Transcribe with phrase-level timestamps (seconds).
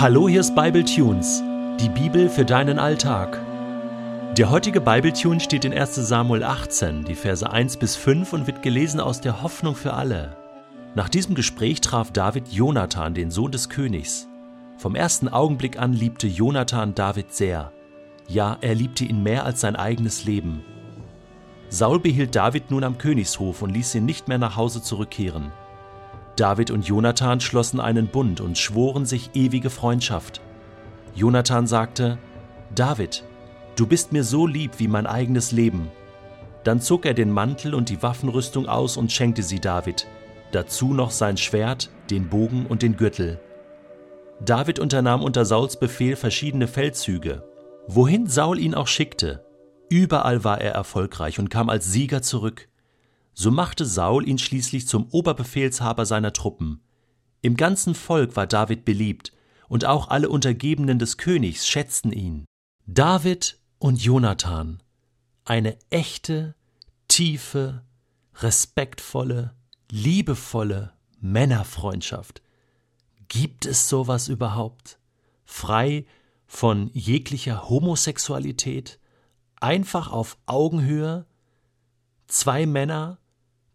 [0.00, 1.42] Hallo, hier ist Bible Tunes,
[1.80, 3.36] die Bibel für deinen Alltag.
[4.36, 5.96] Der heutige Bible Tune steht in 1.
[5.96, 10.36] Samuel 18, die Verse 1 bis 5 und wird gelesen aus der Hoffnung für alle.
[10.94, 14.28] Nach diesem Gespräch traf David Jonathan, den Sohn des Königs.
[14.76, 17.72] Vom ersten Augenblick an liebte Jonathan David sehr.
[18.28, 20.62] Ja, er liebte ihn mehr als sein eigenes Leben.
[21.70, 25.50] Saul behielt David nun am Königshof und ließ ihn nicht mehr nach Hause zurückkehren.
[26.38, 30.40] David und Jonathan schlossen einen Bund und schworen sich ewige Freundschaft.
[31.14, 32.16] Jonathan sagte,
[32.74, 33.24] David,
[33.74, 35.90] du bist mir so lieb wie mein eigenes Leben.
[36.62, 40.06] Dann zog er den Mantel und die Waffenrüstung aus und schenkte sie David,
[40.52, 43.40] dazu noch sein Schwert, den Bogen und den Gürtel.
[44.40, 47.42] David unternahm unter Sauls Befehl verschiedene Feldzüge.
[47.88, 49.44] Wohin Saul ihn auch schickte,
[49.88, 52.67] überall war er erfolgreich und kam als Sieger zurück.
[53.40, 56.80] So machte Saul ihn schließlich zum Oberbefehlshaber seiner Truppen.
[57.40, 59.32] Im ganzen Volk war David beliebt,
[59.68, 62.46] und auch alle Untergebenen des Königs schätzten ihn.
[62.86, 64.82] David und Jonathan,
[65.44, 66.56] eine echte,
[67.06, 67.84] tiefe,
[68.34, 69.54] respektvolle,
[69.88, 72.42] liebevolle Männerfreundschaft.
[73.28, 74.98] Gibt es sowas überhaupt?
[75.44, 76.06] Frei
[76.48, 78.98] von jeglicher Homosexualität,
[79.60, 81.24] einfach auf Augenhöhe,
[82.26, 83.20] zwei Männer,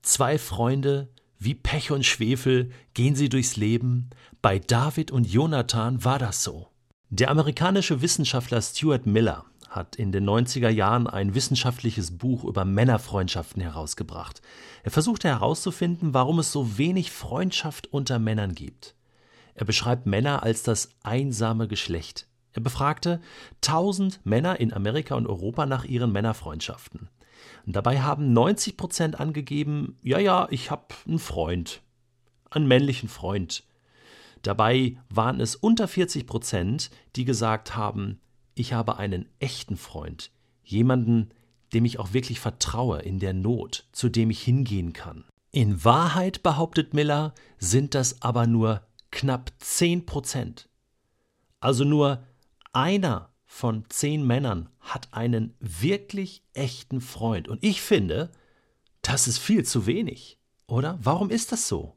[0.03, 1.07] Zwei Freunde,
[1.39, 4.09] wie Pech und Schwefel, gehen sie durchs Leben.
[4.41, 6.67] Bei David und Jonathan war das so.
[7.09, 13.61] Der amerikanische Wissenschaftler Stuart Miller hat in den 90er Jahren ein wissenschaftliches Buch über Männerfreundschaften
[13.61, 14.41] herausgebracht.
[14.83, 18.95] Er versuchte herauszufinden, warum es so wenig Freundschaft unter Männern gibt.
[19.55, 22.27] Er beschreibt Männer als das einsame Geschlecht.
[22.51, 23.21] Er befragte
[23.61, 27.07] tausend Männer in Amerika und Europa nach ihren Männerfreundschaften.
[27.65, 31.81] Und dabei haben 90 Prozent angegeben, ja, ja, ich habe einen Freund,
[32.49, 33.63] einen männlichen Freund.
[34.41, 38.19] Dabei waren es unter 40 Prozent, die gesagt haben,
[38.55, 40.31] ich habe einen echten Freund,
[40.63, 41.29] jemanden,
[41.73, 45.25] dem ich auch wirklich vertraue in der Not, zu dem ich hingehen kann.
[45.51, 48.81] In Wahrheit, behauptet Miller, sind das aber nur
[49.11, 50.67] knapp 10 Prozent.
[51.59, 52.23] Also nur
[52.73, 57.47] einer von zehn Männern hat einen wirklich echten Freund.
[57.47, 58.31] Und ich finde,
[59.03, 60.97] das ist viel zu wenig, oder?
[61.03, 61.95] Warum ist das so?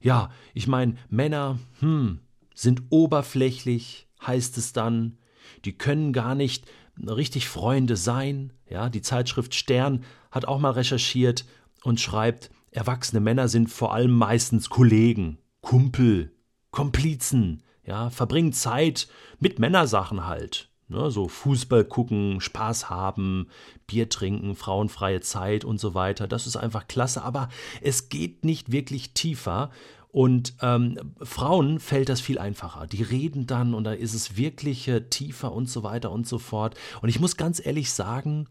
[0.00, 2.20] Ja, ich meine, Männer, hm,
[2.54, 5.18] sind oberflächlich, heißt es dann.
[5.66, 6.64] Die können gar nicht
[6.96, 8.54] richtig Freunde sein.
[8.70, 11.44] Ja, die Zeitschrift Stern hat auch mal recherchiert
[11.84, 16.32] und schreibt, erwachsene Männer sind vor allem meistens Kollegen, Kumpel,
[16.70, 19.08] Komplizen, ja, verbringen Zeit
[19.40, 20.68] mit Männersachen halt.
[20.90, 23.48] Ne, so Fußball gucken, Spaß haben,
[23.86, 26.26] Bier trinken, frauenfreie Zeit und so weiter.
[26.26, 27.48] Das ist einfach klasse, aber
[27.82, 29.70] es geht nicht wirklich tiefer.
[30.10, 32.86] Und ähm, Frauen fällt das viel einfacher.
[32.86, 36.38] Die reden dann und da ist es wirklich äh, tiefer und so weiter und so
[36.38, 36.74] fort.
[37.02, 38.48] Und ich muss ganz ehrlich sagen,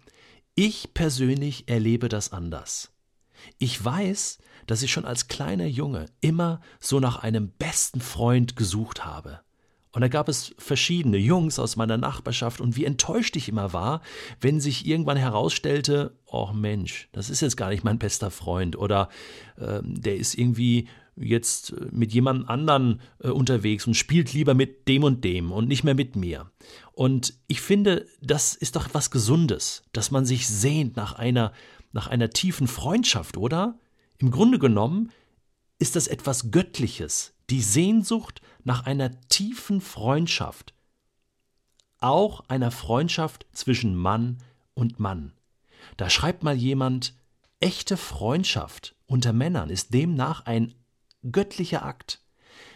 [0.54, 2.92] ich persönlich erlebe das anders.
[3.58, 9.06] Ich weiß, dass ich schon als kleiner Junge immer so nach einem besten Freund gesucht
[9.06, 9.40] habe.
[9.98, 14.02] Und da gab es verschiedene Jungs aus meiner Nachbarschaft und wie enttäuscht ich immer war,
[14.40, 19.10] wenn sich irgendwann herausstellte, oh Mensch, das ist jetzt gar nicht mein bester Freund oder
[19.56, 25.04] äh, der ist irgendwie jetzt mit jemand anderen äh, unterwegs und spielt lieber mit dem
[25.04, 26.52] und dem und nicht mehr mit mir.
[26.94, 31.54] Und ich finde, das ist doch was Gesundes, dass man sich sehnt nach einer,
[31.98, 33.80] nach einer tiefen Freundschaft, oder?
[34.20, 35.12] Im Grunde genommen
[35.80, 40.76] ist das etwas Göttliches, die Sehnsucht nach einer tiefen Freundschaft,
[41.98, 44.38] auch einer Freundschaft zwischen Mann
[44.76, 45.34] und Mann.
[45.98, 47.16] Da schreibt mal jemand,
[47.62, 50.76] echte Freundschaft unter Männern ist demnach ein
[51.32, 52.22] göttlicher Akt,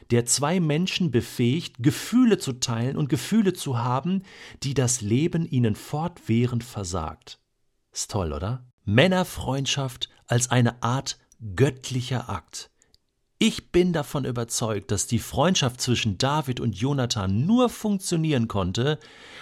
[0.09, 4.23] der zwei Menschen befähigt, Gefühle zu teilen und Gefühle zu haben,
[4.63, 7.39] die das Leben ihnen fortwährend versagt.
[7.91, 8.70] Ist toll, oder?
[8.85, 11.17] Männerfreundschaft als eine Art
[11.55, 12.69] göttlicher Akt.
[13.39, 18.99] Ich bin davon überzeugt, dass die Freundschaft zwischen David und Jonathan nur funktionieren konnte,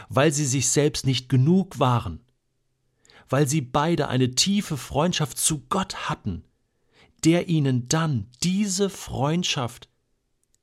[0.08, 2.22] weil sie sich selbst nicht genug waren,
[3.28, 6.46] weil sie beide eine tiefe Freundschaft zu Gott hatten,
[7.26, 9.90] der ihnen dann diese Freundschaft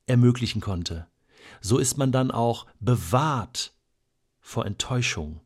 [0.07, 1.05] ermöglichen konnte.
[1.61, 3.73] So ist man dann auch bewahrt
[4.39, 5.41] vor Enttäuschung.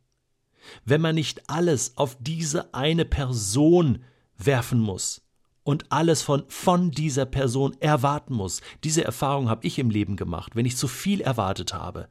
[0.85, 4.03] Wenn man nicht alles auf diese eine Person
[4.37, 5.21] werfen muss,
[5.63, 8.61] und alles von, von dieser Person erwarten muss.
[8.83, 12.09] Diese Erfahrung habe ich im Leben gemacht, wenn ich zu viel erwartet habe.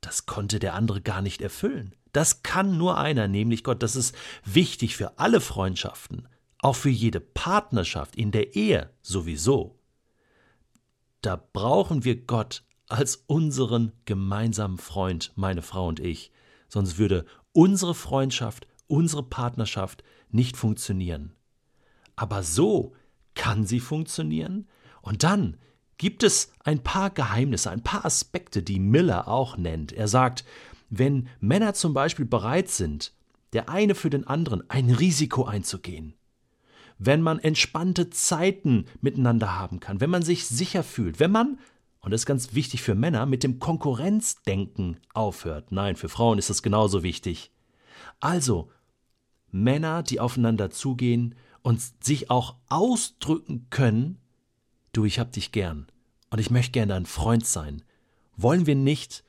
[0.00, 1.94] Das konnte der andere gar nicht erfüllen.
[2.12, 3.82] Das kann nur einer, nämlich Gott.
[3.82, 6.28] Das ist wichtig für alle Freundschaften,
[6.60, 9.78] auch für jede Partnerschaft in der Ehe sowieso.
[11.22, 16.32] Da brauchen wir Gott als unseren gemeinsamen Freund, meine Frau und ich.
[16.70, 21.34] Sonst würde unsere Freundschaft, unsere Partnerschaft nicht funktionieren.
[22.16, 22.94] Aber so
[23.34, 24.68] kann sie funktionieren.
[25.02, 25.56] Und dann
[25.98, 29.92] gibt es ein paar Geheimnisse, ein paar Aspekte, die Miller auch nennt.
[29.92, 30.44] Er sagt,
[30.88, 33.12] wenn Männer zum Beispiel bereit sind,
[33.52, 36.14] der eine für den anderen ein Risiko einzugehen,
[36.98, 41.58] wenn man entspannte Zeiten miteinander haben kann, wenn man sich sicher fühlt, wenn man,
[42.00, 45.70] und das ist ganz wichtig für Männer, mit dem Konkurrenzdenken aufhört.
[45.70, 47.50] Nein, für Frauen ist das genauso wichtig.
[48.20, 48.70] Also,
[49.50, 54.18] Männer, die aufeinander zugehen und sich auch ausdrücken können,
[54.92, 55.86] du, ich hab dich gern
[56.30, 57.82] und ich möchte gerne dein Freund sein.
[58.36, 59.24] Wollen wir nicht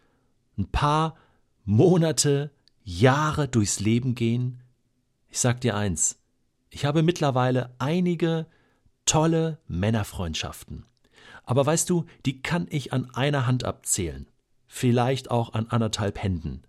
[0.58, 1.18] ein paar
[1.66, 2.52] Monate,
[2.84, 4.64] Jahre durchs Leben gehen?
[5.30, 6.20] Ich sag dir eins,
[6.70, 8.48] ich habe mittlerweile einige
[9.06, 10.86] tolle Männerfreundschaften.
[11.44, 14.28] Aber weißt du, die kann ich an einer Hand abzählen.
[14.68, 16.64] Vielleicht auch an anderthalb Händen.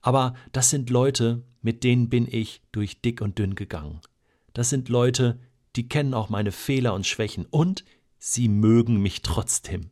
[0.00, 4.00] Aber das sind Leute, mit denen bin ich durch dick und dünn gegangen.
[4.52, 5.38] Das sind Leute,
[5.76, 7.84] die kennen auch meine Fehler und Schwächen und
[8.18, 9.90] sie mögen mich trotzdem.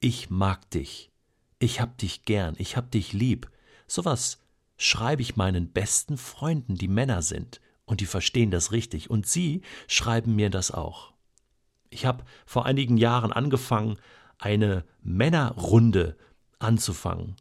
[0.00, 1.10] Ich mag dich.
[1.58, 2.54] Ich hab dich gern.
[2.58, 3.50] Ich hab dich lieb.
[3.86, 4.38] Sowas
[4.76, 9.62] schreibe ich meinen besten Freunden, die Männer sind und die verstehen das richtig, und sie
[9.88, 11.12] schreiben mir das auch.
[11.90, 13.96] Ich habe vor einigen Jahren angefangen,
[14.38, 16.16] eine Männerrunde
[16.58, 17.36] anzufangen.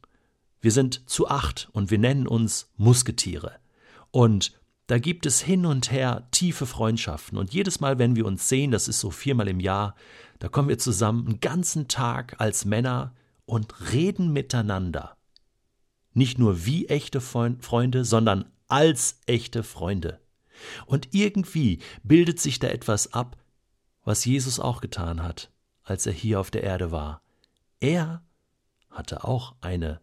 [0.59, 3.53] Wir sind zu acht und wir nennen uns Musketiere.
[4.11, 4.53] Und
[4.87, 7.37] da gibt es hin und her tiefe Freundschaften.
[7.37, 9.95] Und jedes Mal, wenn wir uns sehen, das ist so viermal im Jahr,
[10.39, 13.13] da kommen wir zusammen einen ganzen Tag als Männer
[13.45, 15.17] und reden miteinander.
[16.13, 20.19] Nicht nur wie echte Freunde, sondern als echte Freunde.
[20.85, 23.37] Und irgendwie bildet sich da etwas ab,
[24.07, 25.51] was Jesus auch getan hat,
[25.83, 27.21] als er hier auf der Erde war.
[27.81, 28.23] Er
[28.89, 29.99] hatte auch eine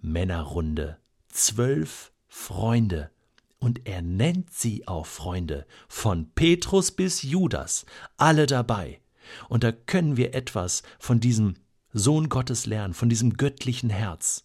[0.00, 0.98] Männerrunde,
[1.30, 3.10] zwölf Freunde,
[3.58, 7.86] und er nennt sie auch Freunde, von Petrus bis Judas,
[8.18, 9.00] alle dabei.
[9.48, 11.54] Und da können wir etwas von diesem
[11.92, 14.44] Sohn Gottes lernen, von diesem göttlichen Herz.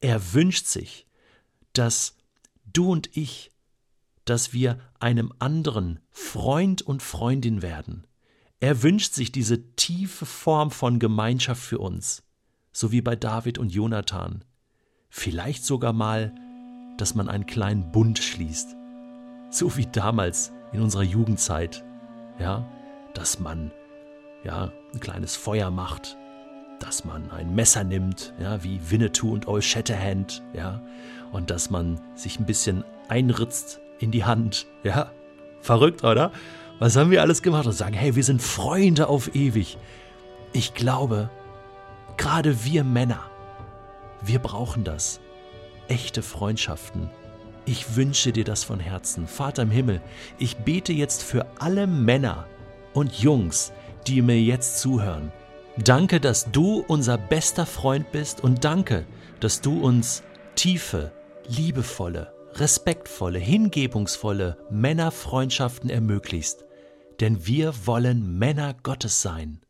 [0.00, 1.06] Er wünscht sich,
[1.72, 2.16] dass
[2.66, 3.52] du und ich
[4.24, 8.06] dass wir einem anderen Freund und Freundin werden.
[8.64, 12.22] Er wünscht sich diese tiefe Form von Gemeinschaft für uns,
[12.72, 14.42] so wie bei David und Jonathan.
[15.10, 16.34] Vielleicht sogar mal,
[16.96, 18.74] dass man einen kleinen Bund schließt,
[19.50, 21.84] so wie damals in unserer Jugendzeit,
[22.38, 22.66] ja,
[23.12, 23.70] dass man
[24.44, 26.16] ja ein kleines Feuer macht,
[26.80, 30.80] dass man ein Messer nimmt, ja, wie Winnetou und Old Shatterhand, ja,
[31.32, 34.66] und dass man sich ein bisschen einritzt in die Hand.
[34.84, 35.12] Ja,
[35.60, 36.32] verrückt, oder?
[36.78, 37.66] Was haben wir alles gemacht?
[37.66, 39.78] Und sagen, hey, wir sind Freunde auf ewig.
[40.52, 41.30] Ich glaube,
[42.16, 43.30] gerade wir Männer,
[44.22, 45.20] wir brauchen das.
[45.88, 47.10] Echte Freundschaften.
[47.66, 49.26] Ich wünsche dir das von Herzen.
[49.26, 50.00] Vater im Himmel,
[50.38, 52.46] ich bete jetzt für alle Männer
[52.92, 53.72] und Jungs,
[54.06, 55.32] die mir jetzt zuhören.
[55.76, 59.06] Danke, dass du unser bester Freund bist und danke,
[59.40, 60.22] dass du uns
[60.54, 61.12] tiefe,
[61.48, 66.64] liebevolle, respektvolle, hingebungsvolle Männerfreundschaften ermöglichst.
[67.20, 69.63] Denn wir wollen Männer Gottes sein.